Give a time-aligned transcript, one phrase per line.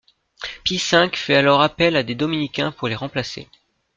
[0.63, 3.47] Pie V fait alors appel à des Dominicains pour les remplacer.